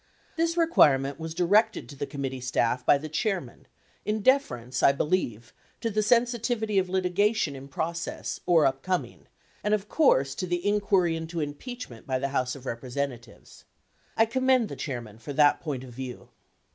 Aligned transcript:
This 0.35 0.57
requirement 0.57 1.19
was 1.19 1.35
directed 1.35 1.87
to 1.87 1.95
the 1.95 2.07
committee 2.07 2.41
staff 2.41 2.83
by 2.83 2.97
the 2.97 3.07
chairman 3.07 3.67
in 4.03 4.23
deference, 4.23 4.81
I 4.81 4.91
believe, 4.93 5.53
to 5.79 5.91
the 5.91 6.01
sensitivity 6.01 6.79
of 6.79 6.89
litigation 6.89 7.55
in 7.55 7.67
process, 7.67 8.39
or 8.47 8.65
upcoming, 8.65 9.27
and 9.63 9.75
of 9.75 9.89
course 9.89 10.33
to 10.41 10.47
the 10.47 10.65
inquiry 10.67 11.15
into 11.15 11.39
impeachment 11.39 12.07
by 12.07 12.17
the 12.17 12.29
House 12.29 12.55
of 12.55 12.65
Representatives. 12.65 13.63
I 14.17 14.25
commend 14.25 14.69
the 14.69 14.75
chairman 14.75 15.19
for 15.19 15.33
that 15.33 15.59
point 15.61 15.83
of 15.83 15.93
view. 15.93 16.29